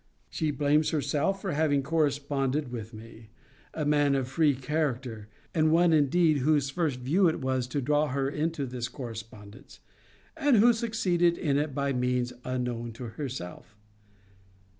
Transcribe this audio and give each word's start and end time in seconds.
She 0.31 0.49
blames 0.49 0.89
herself 0.89 1.39
for 1.43 1.51
having 1.51 1.83
corresponded 1.83 2.71
with 2.71 2.91
me, 2.91 3.29
a 3.71 3.85
man 3.85 4.15
of 4.15 4.27
free 4.27 4.55
character; 4.55 5.27
and 5.53 5.71
one 5.71 5.93
indeed 5.93 6.37
whose 6.39 6.71
first 6.71 7.01
view 7.01 7.29
it 7.29 7.39
was 7.39 7.67
to 7.67 7.81
draw 7.81 8.07
her 8.07 8.27
into 8.27 8.65
this 8.65 8.87
correspondence; 8.87 9.79
and 10.35 10.57
who 10.57 10.73
succeeded 10.73 11.37
in 11.37 11.57
it 11.59 11.75
by 11.75 11.93
means 11.93 12.33
unknown 12.43 12.93
to 12.93 13.09
herself. 13.09 13.77